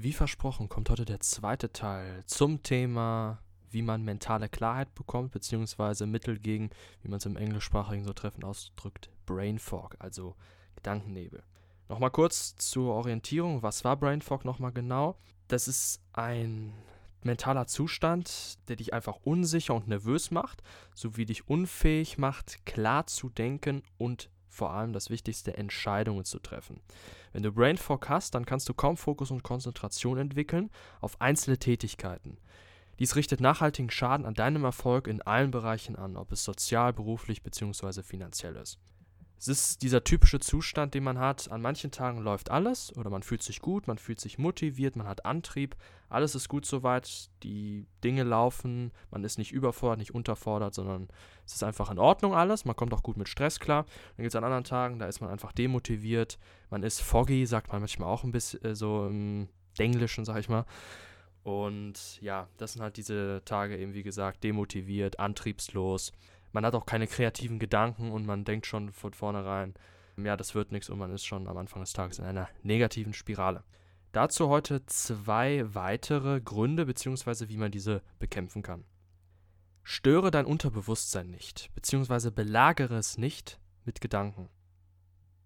Wie 0.00 0.12
versprochen 0.12 0.68
kommt 0.68 0.90
heute 0.90 1.04
der 1.04 1.18
zweite 1.18 1.72
Teil 1.72 2.22
zum 2.24 2.62
Thema, 2.62 3.42
wie 3.68 3.82
man 3.82 4.04
mentale 4.04 4.48
Klarheit 4.48 4.94
bekommt, 4.94 5.32
beziehungsweise 5.32 6.06
Mittel 6.06 6.38
gegen, 6.38 6.70
wie 7.02 7.08
man 7.08 7.18
es 7.18 7.26
im 7.26 7.36
englischsprachigen 7.36 8.04
so 8.04 8.12
treffend 8.12 8.44
ausdrückt, 8.44 9.10
Brain 9.26 9.58
Fog, 9.58 9.96
also 9.98 10.36
Gedankennebel. 10.76 11.42
Nochmal 11.88 12.12
kurz 12.12 12.54
zur 12.54 12.94
Orientierung, 12.94 13.64
was 13.64 13.82
war 13.82 13.96
Brain 13.96 14.22
Fog 14.22 14.44
nochmal 14.44 14.70
genau? 14.70 15.18
Das 15.48 15.66
ist 15.66 16.00
ein 16.12 16.72
mentaler 17.24 17.66
Zustand, 17.66 18.56
der 18.68 18.76
dich 18.76 18.94
einfach 18.94 19.18
unsicher 19.24 19.74
und 19.74 19.88
nervös 19.88 20.30
macht, 20.30 20.62
sowie 20.94 21.24
dich 21.24 21.48
unfähig 21.48 22.18
macht, 22.18 22.64
klar 22.66 23.08
zu 23.08 23.30
denken 23.30 23.82
und 23.96 24.30
vor 24.48 24.72
allem 24.72 24.92
das 24.92 25.10
Wichtigste, 25.10 25.56
Entscheidungen 25.56 26.24
zu 26.24 26.38
treffen. 26.38 26.80
Wenn 27.32 27.42
du 27.42 27.52
Brain 27.52 27.76
Fog 27.76 28.08
hast, 28.08 28.34
dann 28.34 28.46
kannst 28.46 28.68
du 28.68 28.74
kaum 28.74 28.96
Fokus 28.96 29.30
und 29.30 29.42
Konzentration 29.42 30.18
entwickeln 30.18 30.70
auf 31.00 31.20
einzelne 31.20 31.58
Tätigkeiten. 31.58 32.38
Dies 32.98 33.14
richtet 33.14 33.40
nachhaltigen 33.40 33.90
Schaden 33.90 34.26
an 34.26 34.34
deinem 34.34 34.64
Erfolg 34.64 35.06
in 35.06 35.22
allen 35.22 35.50
Bereichen 35.50 35.96
an, 35.96 36.16
ob 36.16 36.32
es 36.32 36.42
sozial, 36.42 36.92
beruflich 36.92 37.42
bzw. 37.42 38.02
finanziell 38.02 38.56
ist. 38.56 38.78
Es 39.38 39.46
ist 39.46 39.82
dieser 39.82 40.02
typische 40.02 40.40
Zustand, 40.40 40.94
den 40.94 41.04
man 41.04 41.18
hat. 41.18 41.50
An 41.50 41.62
manchen 41.62 41.92
Tagen 41.92 42.18
läuft 42.18 42.50
alles 42.50 42.94
oder 42.96 43.08
man 43.08 43.22
fühlt 43.22 43.42
sich 43.42 43.60
gut, 43.60 43.86
man 43.86 43.98
fühlt 43.98 44.18
sich 44.18 44.36
motiviert, 44.36 44.96
man 44.96 45.06
hat 45.06 45.24
Antrieb, 45.24 45.76
alles 46.08 46.34
ist 46.34 46.48
gut 46.48 46.66
soweit, 46.66 47.30
die 47.44 47.86
Dinge 48.02 48.24
laufen, 48.24 48.90
man 49.12 49.22
ist 49.22 49.38
nicht 49.38 49.52
überfordert, 49.52 49.98
nicht 49.98 50.14
unterfordert, 50.14 50.74
sondern 50.74 51.08
es 51.46 51.54
ist 51.54 51.62
einfach 51.62 51.90
in 51.90 52.00
Ordnung 52.00 52.34
alles, 52.34 52.64
man 52.64 52.74
kommt 52.74 52.92
auch 52.92 53.04
gut 53.04 53.16
mit 53.16 53.28
Stress 53.28 53.60
klar. 53.60 53.84
Dann 54.16 54.24
gibt 54.24 54.30
es 54.30 54.36
an 54.36 54.44
anderen 54.44 54.64
Tagen, 54.64 54.98
da 54.98 55.06
ist 55.06 55.20
man 55.20 55.30
einfach 55.30 55.52
demotiviert, 55.52 56.38
man 56.70 56.82
ist 56.82 57.00
foggy, 57.00 57.46
sagt 57.46 57.70
man 57.70 57.80
manchmal 57.80 58.08
auch 58.08 58.24
ein 58.24 58.32
bisschen 58.32 58.64
äh, 58.64 58.74
so 58.74 59.06
im 59.06 59.48
Denglischen, 59.78 60.24
sag 60.24 60.38
ich 60.40 60.48
mal. 60.48 60.64
Und 61.44 62.20
ja, 62.20 62.48
das 62.56 62.72
sind 62.72 62.82
halt 62.82 62.96
diese 62.96 63.42
Tage 63.44 63.78
eben, 63.78 63.94
wie 63.94 64.02
gesagt, 64.02 64.42
demotiviert, 64.42 65.20
antriebslos 65.20 66.12
man 66.52 66.64
hat 66.64 66.74
auch 66.74 66.86
keine 66.86 67.06
kreativen 67.06 67.58
Gedanken 67.58 68.10
und 68.10 68.26
man 68.26 68.44
denkt 68.44 68.66
schon 68.66 68.92
von 68.92 69.12
vornherein, 69.12 69.74
ja, 70.16 70.36
das 70.36 70.54
wird 70.54 70.72
nichts 70.72 70.90
und 70.90 70.98
man 70.98 71.12
ist 71.12 71.24
schon 71.24 71.46
am 71.46 71.56
Anfang 71.56 71.82
des 71.82 71.92
Tages 71.92 72.18
in 72.18 72.24
einer 72.24 72.48
negativen 72.62 73.12
Spirale. 73.12 73.64
Dazu 74.12 74.48
heute 74.48 74.84
zwei 74.86 75.64
weitere 75.74 76.40
Gründe 76.40 76.86
bzw. 76.86 77.48
wie 77.48 77.58
man 77.58 77.70
diese 77.70 78.02
bekämpfen 78.18 78.62
kann. 78.62 78.84
Störe 79.82 80.30
dein 80.30 80.46
Unterbewusstsein 80.46 81.30
nicht 81.30 81.70
bzw. 81.74 82.30
belagere 82.30 82.96
es 82.96 83.18
nicht 83.18 83.60
mit 83.84 84.00
Gedanken. 84.00 84.48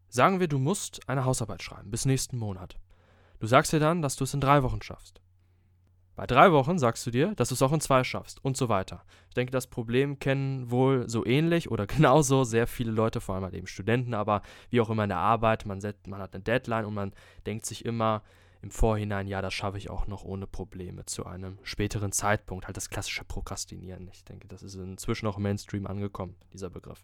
Sagen 0.09 0.41
wir, 0.41 0.49
du 0.49 0.59
musst 0.59 1.09
eine 1.09 1.25
Hausarbeit 1.25 1.63
schreiben 1.63 1.91
bis 1.91 2.05
nächsten 2.05 2.39
Monat. 2.39 2.77
Du 3.41 3.47
sagst 3.47 3.73
dir 3.73 3.81
dann, 3.81 4.03
dass 4.03 4.17
du 4.17 4.25
es 4.25 4.35
in 4.35 4.41
drei 4.41 4.63
Wochen 4.63 4.83
schaffst. 4.83 5.21
Bei 6.23 6.27
drei 6.29 6.53
Wochen 6.53 6.79
sagst 6.79 7.05
du 7.05 7.11
dir, 7.11 7.35
dass 7.35 7.49
du 7.49 7.55
es 7.55 7.63
auch 7.63 7.73
in 7.73 7.81
zwei 7.81 8.05
schaffst 8.05 8.45
und 8.45 8.57
so 8.57 8.69
weiter. 8.69 9.03
Ich 9.27 9.35
denke, 9.35 9.51
das 9.51 9.67
Problem 9.67 10.21
kennen 10.21 10.71
wohl 10.71 11.09
so 11.09 11.27
ähnlich 11.27 11.69
oder 11.69 11.85
genauso 11.89 12.45
sehr 12.45 12.69
viele 12.69 12.93
Leute, 12.93 13.21
vor 13.21 13.35
allem 13.35 13.43
halt 13.43 13.55
eben 13.55 13.67
Studenten, 13.67 14.15
aber 14.15 14.43
wie 14.71 14.81
auch 14.81 14.89
immer 14.89 15.03
in 15.03 15.09
der 15.09 15.19
Arbeit. 15.19 15.67
Man, 15.67 15.81
set, 15.81 16.07
man 16.07 16.21
hat 16.21 16.33
eine 16.33 16.45
Deadline 16.45 16.85
und 16.85 16.95
man 16.95 17.13
denkt 17.45 17.67
sich 17.67 17.85
immer 17.85 18.23
im 18.61 18.71
Vorhinein, 18.71 19.27
ja, 19.27 19.43
das 19.43 19.53
schaffe 19.53 19.79
ich 19.79 19.91
auch 19.91 20.07
noch 20.07 20.23
ohne 20.23 20.47
Probleme 20.47 21.05
zu 21.07 21.27
einem 21.27 21.59
späteren 21.65 22.13
Zeitpunkt. 22.13 22.69
Halt 22.69 22.77
das 22.77 22.89
klassische 22.89 23.25
Prokrastinieren. 23.25 24.09
Ich 24.13 24.23
denke, 24.23 24.47
das 24.47 24.63
ist 24.63 24.77
inzwischen 24.77 25.27
auch 25.27 25.39
im 25.39 25.43
Mainstream 25.43 25.89
angekommen, 25.89 26.37
dieser 26.53 26.71
Begriff. 26.71 27.03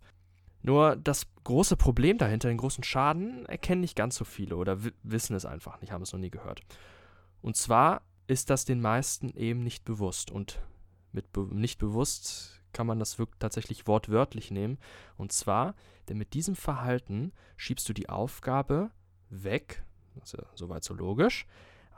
Nur 0.62 0.94
das 0.94 1.26
große 1.42 1.76
Problem 1.76 2.18
dahinter, 2.18 2.46
den 2.46 2.58
großen 2.58 2.84
Schaden, 2.84 3.46
erkennen 3.46 3.80
nicht 3.80 3.96
ganz 3.96 4.14
so 4.14 4.24
viele 4.24 4.54
oder 4.54 4.78
wissen 5.02 5.34
es 5.34 5.44
einfach 5.44 5.80
nicht, 5.80 5.90
haben 5.90 6.02
es 6.02 6.12
noch 6.12 6.20
nie 6.20 6.30
gehört. 6.30 6.60
Und 7.42 7.56
zwar 7.56 8.02
ist 8.28 8.50
das 8.50 8.64
den 8.64 8.80
meisten 8.80 9.30
eben 9.30 9.64
nicht 9.64 9.84
bewusst. 9.84 10.30
Und 10.30 10.60
mit 11.12 11.32
be 11.32 11.48
nicht 11.50 11.78
bewusst 11.78 12.60
kann 12.72 12.86
man 12.86 13.00
das 13.00 13.18
wirklich 13.18 13.38
tatsächlich 13.40 13.86
wortwörtlich 13.86 14.50
nehmen. 14.50 14.78
Und 15.16 15.32
zwar, 15.32 15.74
denn 16.08 16.18
mit 16.18 16.34
diesem 16.34 16.54
Verhalten 16.54 17.32
schiebst 17.56 17.88
du 17.88 17.92
die 17.92 18.08
Aufgabe 18.08 18.90
weg, 19.30 19.82
ist 20.22 20.34
ja 20.34 20.44
soweit 20.54 20.84
so 20.84 20.94
logisch, 20.94 21.46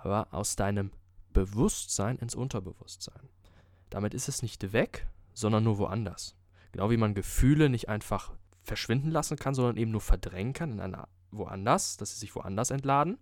aber 0.02 0.28
aus 0.32 0.56
deinem 0.56 0.92
Bewusstsein 1.32 2.16
ins 2.18 2.34
Unterbewusstsein. 2.34 3.28
Damit 3.90 4.14
ist 4.14 4.28
es 4.28 4.42
nicht 4.42 4.72
weg, 4.72 5.08
sondern 5.34 5.64
nur 5.64 5.78
woanders. 5.78 6.36
Genau 6.72 6.90
wie 6.90 6.96
man 6.96 7.14
Gefühle 7.14 7.68
nicht 7.68 7.88
einfach 7.88 8.32
verschwinden 8.62 9.10
lassen 9.10 9.36
kann, 9.36 9.54
sondern 9.54 9.76
eben 9.76 9.90
nur 9.90 10.00
verdrängen 10.00 10.52
kann 10.52 10.72
in 10.72 10.80
einer 10.80 11.08
woanders, 11.32 11.96
dass 11.96 12.12
sie 12.12 12.20
sich 12.20 12.34
woanders 12.36 12.70
entladen, 12.70 13.18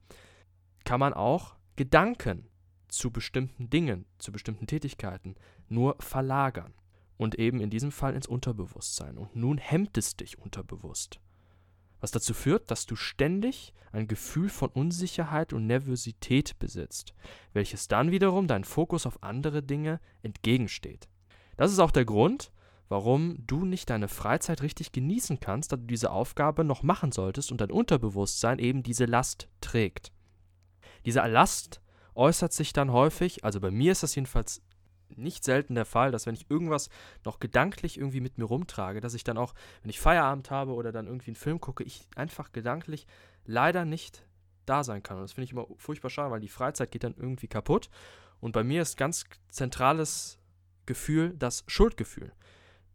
kann 0.84 1.00
man 1.00 1.14
auch 1.14 1.56
Gedanken 1.76 2.46
zu 2.88 3.10
bestimmten 3.10 3.71
Dingen, 3.71 4.06
zu 4.19 4.32
bestimmten 4.32 4.66
Tätigkeiten 4.66 5.37
nur 5.69 5.97
verlagern. 6.00 6.75
Und 7.16 7.34
eben 7.34 7.60
in 7.60 7.71
diesem 7.71 7.91
Fall 7.91 8.15
ins 8.15 8.28
Unterbewusstsein. 8.28 9.19
Und 9.19 9.34
nun 9.34 9.59
hemmt 9.59 9.99
es 9.99 10.16
dich 10.16 10.38
unterbewusst. 10.38 11.19
Was 12.00 12.12
dazu 12.12 12.32
führt, 12.32 12.71
dass 12.71 12.87
du 12.87 12.94
ständig 12.94 13.72
ein 13.91 14.06
Gefühl 14.06 14.49
von 14.49 14.69
Unsicherheit 14.71 15.53
und 15.53 15.66
Nervosität 15.66 16.59
besitzt, 16.59 17.15
welches 17.53 17.88
dann 17.88 18.12
wiederum 18.12 18.47
deinen 18.47 18.65
Fokus 18.65 19.05
auf 19.05 19.22
andere 19.22 19.62
Dinge 19.62 20.00
entgegensteht. 20.22 21.09
Das 21.56 21.72
ist 21.72 21.81
auch 21.81 21.91
der 21.91 22.05
Grund, 22.05 22.53
warum 22.88 23.44
du 23.47 23.65
nicht 23.65 23.91
deine 23.91 24.09
Freizeit 24.09 24.62
richtig 24.62 24.93
genießen 24.93 25.41
kannst, 25.41 25.72
da 25.72 25.76
du 25.76 25.87
diese 25.87 26.10
Aufgabe 26.10 26.65
noch 26.65 26.82
machen 26.82 27.10
solltest 27.10 27.50
und 27.50 27.60
dein 27.60 27.70
Unterbewusstsein 27.70 28.59
eben 28.59 28.82
diese 28.82 29.05
Last 29.05 29.49
trägt. 29.60 30.12
Diese 31.05 31.20
Last 31.26 31.81
äußert 32.19 32.53
sich 32.53 32.73
dann 32.73 32.93
häufig, 32.93 33.45
also 33.45 33.61
bei 33.61 33.71
mir 33.71 33.93
ist 33.93 34.03
das 34.03 34.15
jedenfalls 34.15 34.61
nicht 35.17 35.45
selten 35.45 35.75
der 35.75 35.87
Fall, 35.87 36.11
dass 36.11 36.27
wenn 36.27 36.34
ich 36.34 36.51
irgendwas 36.51 36.91
noch 37.25 37.39
gedanklich 37.39 37.97
irgendwie 37.97 38.21
mit 38.21 38.37
mir 38.37 38.45
rumtrage, 38.45 39.01
dass 39.01 39.15
ich 39.15 39.25
dann 39.25 39.39
auch, 39.39 39.55
wenn 39.83 39.91
ich 39.91 40.01
Feierabend 40.01 40.51
habe 40.51 40.73
oder 40.75 40.93
dann 40.93 41.06
irgendwie 41.06 41.31
einen 41.31 41.37
Film 41.37 41.61
gucke, 41.61 41.84
ich 41.84 42.06
einfach 42.17 42.53
gedanklich 42.53 43.06
leider 43.47 43.84
nicht 43.84 44.27
da 44.67 44.84
sein 44.84 45.03
kann. 45.03 45.17
Und 45.17 45.23
das 45.23 45.33
finde 45.33 45.45
ich 45.45 45.53
immer 45.53 45.67
furchtbar 45.77 46.11
schade, 46.11 46.31
weil 46.31 46.41
die 46.41 46.49
Freizeit 46.49 46.91
geht 46.91 47.05
dann 47.05 47.15
irgendwie 47.17 47.49
kaputt. 47.49 47.89
Und 48.41 48.53
bei 48.53 48.65
mir 48.65 48.83
ist 48.83 48.99
ganz 48.99 49.25
zentrales 49.49 50.39
Gefühl 50.85 51.35
das 51.39 51.65
Schuldgefühl, 51.69 52.33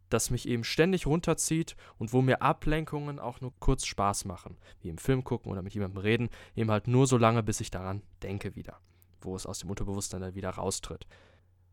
das 0.08 0.30
mich 0.30 0.46
eben 0.46 0.64
ständig 0.64 1.06
runterzieht 1.06 1.76
und 1.98 2.12
wo 2.12 2.22
mir 2.22 2.42
Ablenkungen 2.42 3.18
auch 3.18 3.40
nur 3.40 3.52
kurz 3.58 3.86
Spaß 3.86 4.26
machen, 4.26 4.56
wie 4.80 4.90
im 4.90 4.98
Film 4.98 5.24
gucken 5.24 5.50
oder 5.50 5.62
mit 5.62 5.74
jemandem 5.74 6.02
reden, 6.02 6.30
eben 6.54 6.70
halt 6.70 6.86
nur 6.86 7.06
so 7.06 7.16
lange, 7.16 7.42
bis 7.42 7.60
ich 7.60 7.70
daran 7.70 8.02
denke 8.22 8.54
wieder 8.54 8.78
wo 9.24 9.36
es 9.36 9.46
aus 9.46 9.58
dem 9.58 9.70
Unterbewusstsein 9.70 10.20
dann 10.20 10.34
wieder 10.34 10.50
raustritt. 10.50 11.06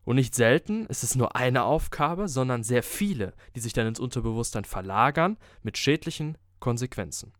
Und 0.03 0.15
nicht 0.15 0.33
selten 0.33 0.86
ist 0.88 1.03
es 1.03 1.15
nur 1.15 1.36
eine 1.36 1.63
Aufgabe, 1.63 2.27
sondern 2.27 2.63
sehr 2.63 2.83
viele, 2.83 3.33
die 3.56 3.59
sich 3.59 3.74
dann 3.74 3.88
ins 3.88 4.00
Unterbewusstsein 4.00 4.65
verlagern 4.65 5.38
mit 5.62 5.77
schädlichen 5.77 6.38
Konsequenzen. 6.59 7.33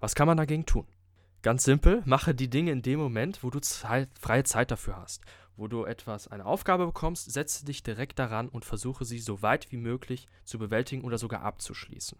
Was 0.00 0.14
kann 0.14 0.26
man 0.26 0.36
dagegen 0.36 0.66
tun? 0.66 0.86
Ganz 1.42 1.62
simpel, 1.62 2.02
mache 2.04 2.34
die 2.34 2.50
Dinge 2.50 2.72
in 2.72 2.82
dem 2.82 2.98
Moment, 2.98 3.44
wo 3.44 3.50
du 3.50 3.60
Zeit, 3.60 4.08
freie 4.18 4.42
Zeit 4.42 4.70
dafür 4.70 4.96
hast. 4.96 5.24
Wo 5.56 5.68
du 5.68 5.84
etwas, 5.84 6.28
eine 6.28 6.46
Aufgabe 6.46 6.86
bekommst, 6.86 7.32
setze 7.32 7.64
dich 7.64 7.82
direkt 7.82 8.18
daran 8.18 8.48
und 8.48 8.64
versuche 8.64 9.04
sie 9.04 9.18
so 9.18 9.42
weit 9.42 9.70
wie 9.70 9.76
möglich 9.76 10.26
zu 10.44 10.58
bewältigen 10.58 11.02
oder 11.02 11.18
sogar 11.18 11.42
abzuschließen. 11.42 12.18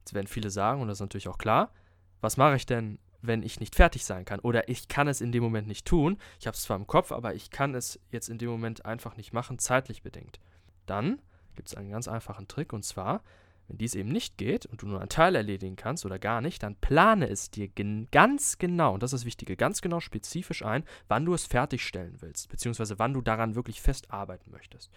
Jetzt 0.00 0.14
werden 0.14 0.26
viele 0.26 0.50
sagen, 0.50 0.80
und 0.80 0.88
das 0.88 0.98
ist 0.98 1.02
natürlich 1.02 1.28
auch 1.28 1.38
klar, 1.38 1.72
was 2.20 2.36
mache 2.36 2.56
ich 2.56 2.66
denn, 2.66 2.98
wenn 3.22 3.42
ich 3.42 3.60
nicht 3.60 3.74
fertig 3.74 4.04
sein 4.04 4.24
kann. 4.24 4.40
Oder 4.40 4.68
ich 4.68 4.88
kann 4.88 5.08
es 5.08 5.20
in 5.20 5.32
dem 5.32 5.42
Moment 5.42 5.68
nicht 5.68 5.86
tun. 5.86 6.18
Ich 6.40 6.46
habe 6.46 6.56
es 6.56 6.62
zwar 6.62 6.76
im 6.76 6.86
Kopf, 6.86 7.12
aber 7.12 7.34
ich 7.34 7.50
kann 7.50 7.74
es 7.74 7.98
jetzt 8.10 8.28
in 8.28 8.38
dem 8.38 8.50
Moment 8.50 8.84
einfach 8.84 9.16
nicht 9.16 9.32
machen, 9.32 9.58
zeitlich 9.58 10.02
bedingt. 10.02 10.40
Dann 10.86 11.22
gibt 11.54 11.68
es 11.68 11.74
einen 11.74 11.90
ganz 11.90 12.08
einfachen 12.08 12.48
Trick 12.48 12.72
und 12.72 12.84
zwar, 12.84 13.22
Wenn 13.68 13.78
dies 13.78 13.94
eben 13.94 14.10
nicht 14.10 14.38
geht 14.38 14.66
und 14.66 14.82
du 14.82 14.86
nur 14.86 15.00
einen 15.00 15.08
Teil 15.08 15.34
erledigen 15.34 15.76
kannst 15.76 16.04
oder 16.04 16.18
gar 16.18 16.40
nicht, 16.40 16.62
dann 16.62 16.76
plane 16.76 17.28
es 17.28 17.50
dir 17.50 17.68
gen 17.68 18.08
ganz 18.10 18.58
genau, 18.58 18.94
und 18.94 19.02
das 19.02 19.12
ist 19.12 19.20
das 19.20 19.26
Wichtige, 19.26 19.56
ganz 19.56 19.80
genau 19.80 20.00
spezifisch 20.00 20.64
ein, 20.64 20.84
wann 21.08 21.24
du 21.24 21.34
es 21.34 21.46
fertigstellen 21.46 22.16
willst, 22.20 22.48
beziehungsweise 22.48 22.98
wann 22.98 23.14
du 23.14 23.22
daran 23.22 23.54
wirklich 23.54 23.80
festarbeiten 23.80 24.52
möchtest. 24.52 24.90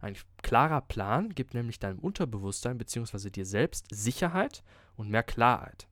Ein 0.00 0.16
klarer 0.42 0.80
Plan 0.80 1.30
gibt 1.30 1.54
nämlich 1.54 1.78
deinem 1.78 1.98
Unterbewusstsein 1.98 2.78
beziehungsweise 2.78 3.30
dir 3.30 3.44
selbst 3.44 3.86
Sicherheit 3.90 4.62
und 4.96 5.10
mehr 5.10 5.22
Klarheit, 5.22 5.88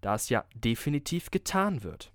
da 0.00 0.14
es 0.14 0.28
ja 0.28 0.44
definitiv 0.54 1.30
getan 1.30 1.82
wird. 1.82 2.12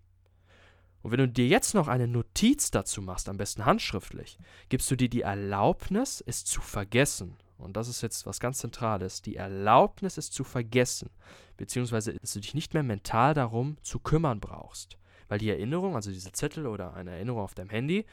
Und 1.03 1.11
wenn 1.11 1.19
du 1.19 1.27
dir 1.27 1.47
jetzt 1.47 1.73
noch 1.73 1.89
eine 1.89 2.07
Notiz 2.07 2.71
dazu 2.71 3.01
machst, 3.01 3.27
am 3.27 3.37
besten 3.37 3.65
handschriftlich, 3.65 4.37
gibst 4.69 4.89
du 4.89 4.95
dir 4.95 5.09
die 5.09 5.21
Erlaubnis, 5.21 6.23
es 6.25 6.45
zu 6.45 6.61
vergessen. 6.61 7.35
Und 7.57 7.75
das 7.75 7.89
ist 7.89 8.01
jetzt 8.01 8.25
was 8.25 8.39
ganz 8.39 8.59
Zentrales. 8.59 9.21
Die 9.21 9.35
Erlaubnis, 9.35 10.17
es 10.17 10.31
zu 10.31 10.45
vergessen. 10.45 11.09
Beziehungsweise, 11.57 12.13
dass 12.13 12.33
du 12.33 12.39
dich 12.39 12.53
nicht 12.53 12.73
mehr 12.73 12.83
mental 12.83 13.33
darum 13.33 13.77
zu 13.83 13.99
kümmern 13.99 14.39
brauchst. 14.39 14.97
Weil 15.27 15.39
die 15.39 15.49
Erinnerung, 15.49 15.95
also 15.95 16.09
diese 16.09 16.31
Zettel 16.31 16.67
oder 16.67 16.93
eine 16.93 17.11
Erinnerung 17.11 17.41
auf 17.41 17.53
deinem 17.53 17.69
Handy, 17.69 18.05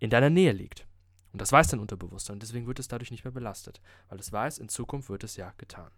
in 0.00 0.10
deiner 0.10 0.30
Nähe 0.30 0.52
liegt. 0.52 0.86
Und 1.32 1.40
das 1.40 1.52
weiß 1.52 1.68
dein 1.68 1.80
Unterbewusstsein. 1.80 2.34
Und 2.34 2.42
deswegen 2.42 2.66
wird 2.66 2.80
es 2.80 2.88
dadurch 2.88 3.12
nicht 3.12 3.24
mehr 3.24 3.32
belastet. 3.32 3.80
Weil 4.08 4.18
es 4.18 4.32
weiß, 4.32 4.58
in 4.58 4.68
Zukunft 4.68 5.08
wird 5.10 5.22
es 5.22 5.36
ja 5.36 5.52
getan. 5.58 5.90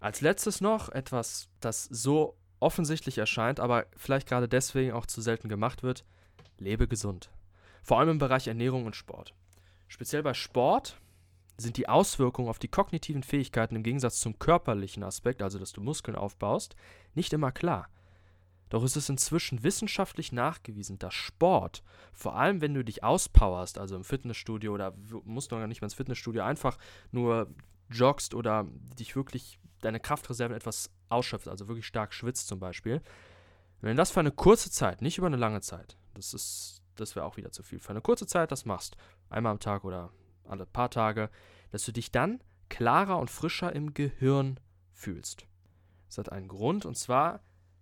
Als 0.00 0.22
letztes 0.22 0.60
noch 0.60 0.88
etwas, 0.88 1.48
das 1.60 1.84
so 1.84 2.36
offensichtlich 2.58 3.18
erscheint, 3.18 3.60
aber 3.60 3.86
vielleicht 3.96 4.28
gerade 4.28 4.48
deswegen 4.48 4.92
auch 4.92 5.06
zu 5.06 5.20
selten 5.20 5.48
gemacht 5.48 5.82
wird, 5.82 6.04
lebe 6.58 6.88
gesund. 6.88 7.30
Vor 7.82 7.98
allem 7.98 8.10
im 8.10 8.18
Bereich 8.18 8.48
Ernährung 8.48 8.86
und 8.86 8.96
Sport. 8.96 9.34
Speziell 9.88 10.22
bei 10.22 10.34
Sport 10.34 11.00
sind 11.56 11.76
die 11.76 11.88
Auswirkungen 11.88 12.48
auf 12.48 12.58
die 12.58 12.68
kognitiven 12.68 13.22
Fähigkeiten 13.22 13.76
im 13.76 13.82
Gegensatz 13.82 14.20
zum 14.20 14.38
körperlichen 14.38 15.02
Aspekt, 15.02 15.42
also 15.42 15.58
dass 15.58 15.72
du 15.72 15.80
Muskeln 15.82 16.16
aufbaust, 16.16 16.76
nicht 17.14 17.32
immer 17.32 17.52
klar. 17.52 17.88
Doch 18.70 18.84
ist 18.84 18.96
es 18.96 19.08
inzwischen 19.08 19.62
wissenschaftlich 19.64 20.32
nachgewiesen, 20.32 20.98
dass 20.98 21.12
Sport, 21.12 21.82
vor 22.12 22.36
allem 22.36 22.60
wenn 22.60 22.72
du 22.72 22.84
dich 22.84 23.02
auspowerst, 23.02 23.78
also 23.78 23.96
im 23.96 24.04
Fitnessstudio 24.04 24.72
oder 24.72 24.94
musst 25.24 25.50
du 25.50 25.56
gar 25.56 25.66
nicht 25.66 25.82
mal 25.82 25.86
ins 25.86 25.94
Fitnessstudio, 25.94 26.42
einfach 26.42 26.78
nur 27.10 27.52
joggst 27.90 28.34
oder 28.34 28.66
dich 28.98 29.16
wirklich 29.16 29.58
deine 29.80 30.00
Kraftreserven 30.00 30.56
etwas 30.56 30.90
ausschöpft, 31.08 31.48
also 31.48 31.68
wirklich 31.68 31.86
stark 31.86 32.14
schwitzt 32.14 32.48
zum 32.48 32.60
Beispiel, 32.60 33.02
wenn 33.80 33.90
du 33.90 33.96
das 33.96 34.10
für 34.10 34.20
eine 34.20 34.30
kurze 34.30 34.70
Zeit, 34.70 35.02
nicht 35.02 35.18
über 35.18 35.26
eine 35.26 35.36
lange 35.36 35.60
Zeit, 35.60 35.96
das 36.14 36.34
ist, 36.34 36.82
das 36.96 37.16
wäre 37.16 37.24
auch 37.24 37.36
wieder 37.36 37.50
zu 37.50 37.62
viel, 37.62 37.80
für 37.80 37.90
eine 37.90 38.02
kurze 38.02 38.26
Zeit 38.26 38.52
das 38.52 38.64
machst, 38.64 38.96
einmal 39.28 39.52
am 39.52 39.60
Tag 39.60 39.84
oder 39.84 40.10
alle 40.44 40.66
paar 40.66 40.90
Tage, 40.90 41.30
dass 41.70 41.84
du 41.84 41.92
dich 41.92 42.12
dann 42.12 42.42
klarer 42.68 43.18
und 43.18 43.30
frischer 43.30 43.74
im 43.74 43.94
Gehirn 43.94 44.60
fühlst. 44.92 45.46
Das 46.08 46.18
hat 46.18 46.32
einen 46.32 46.48
Grund 46.48 46.84
und 46.84 46.96
zwar 46.96 47.40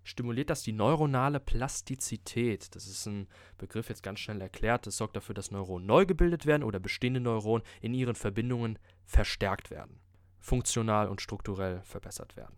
stimuliert 0.08 0.48
das 0.48 0.62
die 0.62 0.72
neuronale 0.72 1.38
Plastizität. 1.38 2.74
Das 2.74 2.86
ist 2.86 3.06
ein 3.06 3.28
Begriff 3.58 3.90
jetzt 3.90 4.02
ganz 4.02 4.20
schnell 4.20 4.40
erklärt. 4.40 4.86
Das 4.86 4.96
sorgt 4.96 5.16
dafür, 5.16 5.34
dass 5.34 5.50
Neuronen 5.50 5.86
neu 5.86 6.06
gebildet 6.06 6.46
werden 6.46 6.62
oder 6.62 6.80
bestehende 6.80 7.20
Neuronen 7.20 7.66
in 7.82 7.92
ihren 7.92 8.14
Verbindungen 8.14 8.78
verstärkt 9.04 9.70
werden, 9.70 10.00
funktional 10.40 11.08
und 11.08 11.20
strukturell 11.20 11.82
verbessert 11.82 12.36
werden. 12.36 12.56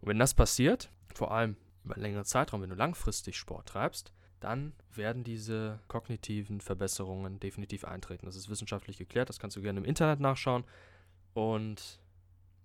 Und 0.00 0.08
wenn 0.08 0.18
das 0.18 0.34
passiert, 0.34 0.90
vor 1.14 1.30
allem 1.30 1.56
über 1.84 1.94
einen 1.94 2.02
längeren 2.02 2.24
Zeitraum, 2.24 2.62
wenn 2.62 2.70
du 2.70 2.76
langfristig 2.76 3.36
Sport 3.36 3.68
treibst, 3.68 4.12
dann 4.40 4.72
werden 4.92 5.22
diese 5.22 5.78
kognitiven 5.86 6.60
Verbesserungen 6.60 7.38
definitiv 7.38 7.84
eintreten. 7.84 8.26
Das 8.26 8.36
ist 8.36 8.50
wissenschaftlich 8.50 8.98
geklärt, 8.98 9.28
das 9.28 9.38
kannst 9.38 9.56
du 9.56 9.62
gerne 9.62 9.78
im 9.78 9.86
Internet 9.86 10.18
nachschauen. 10.18 10.64
Und 11.32 12.00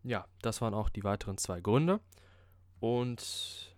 ja, 0.03 0.25
das 0.41 0.59
waren 0.61 0.73
auch 0.73 0.89
die 0.89 1.03
weiteren 1.03 1.37
zwei 1.37 1.61
Gründe. 1.61 1.99
Und 2.79 3.75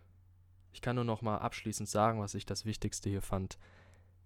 ich 0.73 0.81
kann 0.81 0.95
nur 0.95 1.05
noch 1.05 1.21
mal 1.21 1.37
abschließend 1.37 1.89
sagen, 1.89 2.19
was 2.19 2.33
ich 2.33 2.45
das 2.45 2.65
Wichtigste 2.65 3.09
hier 3.09 3.21
fand. 3.21 3.57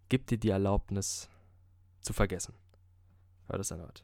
Gib 0.10 0.27
dir 0.27 0.38
die 0.38 0.50
Erlaubnis 0.50 1.30
zu 2.01 2.13
vergessen. 2.13 2.54
Hör 3.48 3.57
das 3.57 3.72
erneut. 3.72 4.04